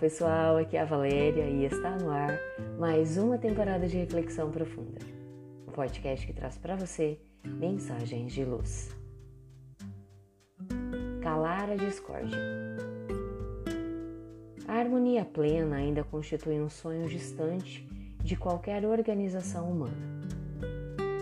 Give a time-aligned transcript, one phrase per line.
[0.00, 2.40] pessoal, aqui é a Valéria e está no ar
[2.78, 4.98] mais uma temporada de Reflexão Profunda,
[5.68, 8.96] um podcast que traz para você mensagens de luz.
[11.20, 12.38] Calar a discórdia.
[14.66, 17.86] A harmonia plena ainda constitui um sonho distante
[18.24, 20.22] de qualquer organização humana.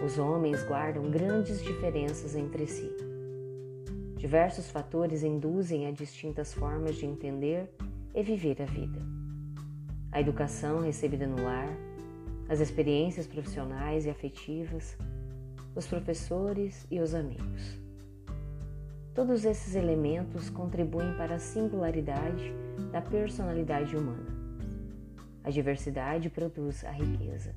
[0.06, 2.88] Os homens guardam grandes diferenças entre si.
[4.14, 7.68] Diversos fatores induzem a distintas formas de entender
[8.18, 8.98] e viver a vida.
[10.10, 11.68] A educação recebida no lar,
[12.48, 14.98] as experiências profissionais e afetivas,
[15.72, 17.78] os professores e os amigos.
[19.14, 22.52] Todos esses elementos contribuem para a singularidade
[22.90, 24.26] da personalidade humana.
[25.44, 27.54] A diversidade produz a riqueza.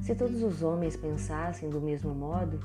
[0.00, 2.58] Se todos os homens pensassem do mesmo modo,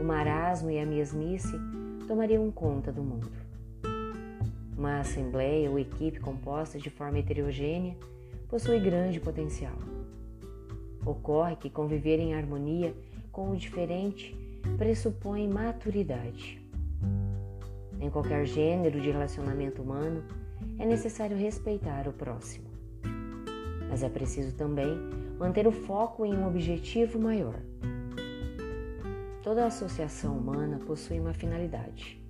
[0.00, 1.58] o marasmo e a mesmice
[2.06, 3.41] tomariam conta do mundo.
[4.76, 7.96] Uma assembleia ou equipe composta de forma heterogênea
[8.48, 9.76] possui grande potencial.
[11.04, 12.94] Ocorre que conviver em harmonia
[13.30, 14.36] com o diferente
[14.78, 16.60] pressupõe maturidade.
[18.00, 20.24] Em qualquer gênero de relacionamento humano,
[20.78, 22.68] é necessário respeitar o próximo.
[23.88, 24.96] Mas é preciso também
[25.38, 27.58] manter o foco em um objetivo maior.
[29.42, 32.21] Toda associação humana possui uma finalidade.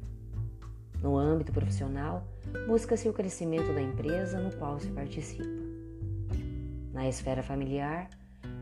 [1.02, 2.24] No âmbito profissional,
[2.68, 5.42] busca-se o crescimento da empresa no qual se participa.
[6.92, 8.08] Na esfera familiar,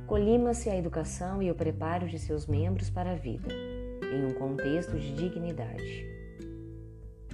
[0.07, 3.49] colima-se a educação e o preparo de seus membros para a vida,
[4.11, 6.07] em um contexto de dignidade.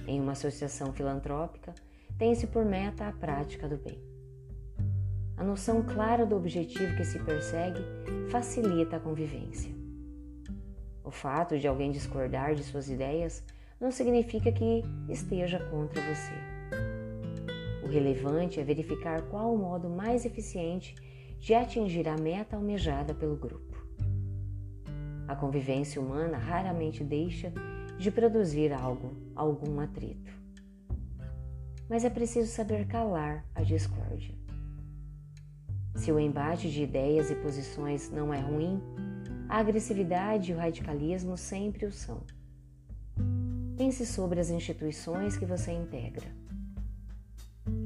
[0.05, 1.73] Em uma associação filantrópica,
[2.17, 4.01] tem-se por meta a prática do bem.
[5.37, 7.79] A noção clara do objetivo que se persegue
[8.29, 9.71] facilita a convivência.
[11.03, 13.43] O fato de alguém discordar de suas ideias
[13.79, 16.33] não significa que esteja contra você.
[17.83, 20.95] O relevante é verificar qual o modo mais eficiente
[21.39, 23.77] de atingir a meta almejada pelo grupo.
[25.27, 27.53] A convivência humana raramente deixa
[27.97, 30.31] de produzir algo, algum atrito.
[31.89, 34.35] Mas é preciso saber calar a discórdia.
[35.95, 38.81] Se o embate de ideias e posições não é ruim,
[39.49, 42.21] a agressividade e o radicalismo sempre o são.
[43.77, 46.25] Pense sobre as instituições que você integra.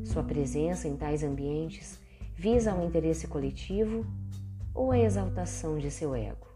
[0.06, 2.00] Sua presença em tais ambientes
[2.34, 4.06] visa um interesse coletivo
[4.74, 6.48] ou a exaltação de seu ego?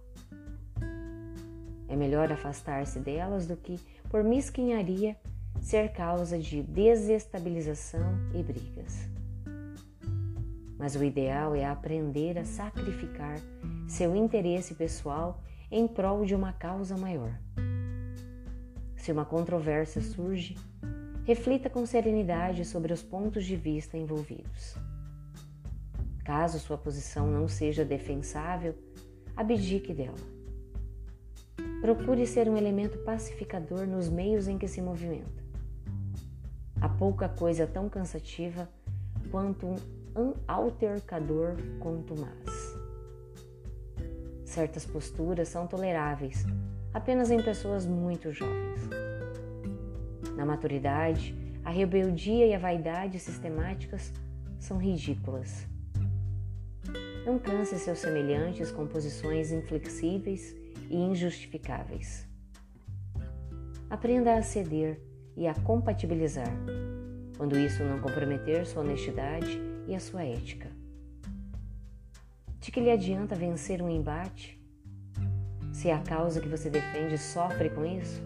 [1.89, 3.77] É melhor afastar-se delas do que,
[4.09, 5.17] por mesquinharia,
[5.61, 9.01] ser causa de desestabilização e brigas.
[10.79, 13.37] Mas o ideal é aprender a sacrificar
[13.85, 17.37] seu interesse pessoal em prol de uma causa maior.
[19.05, 20.57] Se uma controvérsia surge,
[21.25, 24.75] reflita com serenidade sobre os pontos de vista envolvidos.
[26.23, 28.73] Caso sua posição não seja defensável,
[29.37, 30.17] abdique dela.
[31.81, 35.43] Procure ser um elemento pacificador nos meios em que se movimenta.
[36.81, 38.67] Há pouca coisa tão cansativa
[39.29, 39.67] quanto
[40.15, 42.75] um altercador contumaz.
[44.43, 46.43] Certas posturas são toleráveis
[46.95, 48.79] apenas em pessoas muito jovens.
[50.37, 54.13] Na maturidade, a rebeldia e a vaidade sistemáticas
[54.57, 55.67] são ridículas.
[57.25, 60.55] Não canse seus semelhantes com posições inflexíveis
[60.89, 62.25] e injustificáveis.
[63.89, 65.01] Aprenda a ceder
[65.35, 66.49] e a compatibilizar,
[67.35, 70.69] quando isso não comprometer sua honestidade e a sua ética.
[72.61, 74.64] De que lhe adianta vencer um embate
[75.85, 78.19] se a causa que você defende sofre com isso?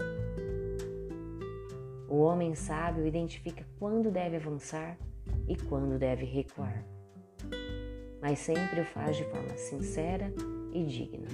[2.07, 4.97] O homem sábio identifica quando deve avançar
[5.45, 6.85] e quando deve recuar,
[8.21, 10.33] mas sempre o faz de forma sincera
[10.71, 11.27] e digna.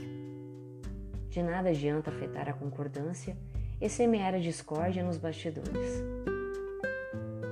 [1.29, 3.37] De nada adianta afetar a concordância
[3.79, 6.03] e semear a discórdia nos bastidores.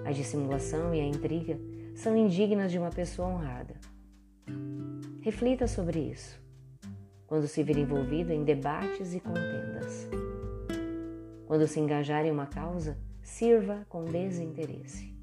[0.04, 1.60] A dissimulação e a intriga
[1.94, 3.76] são indignas de uma pessoa honrada.
[5.22, 6.43] Reflita sobre isso
[7.28, 10.08] quando se vir envolvido em debates e contendas.
[11.46, 15.14] Quando se engajar em uma causa, sirva com desinteresse.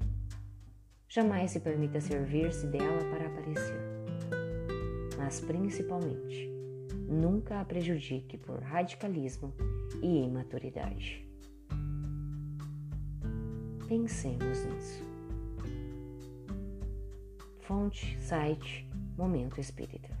[1.07, 3.81] Jamais se permita servir-se dela para aparecer.
[5.17, 6.49] Mas, principalmente,
[7.07, 9.53] nunca a prejudique por radicalismo
[10.01, 11.27] e imaturidade.
[13.87, 15.03] Pensemos nisso.
[17.59, 18.87] Fonte, site,
[19.17, 20.20] Momento Espírita.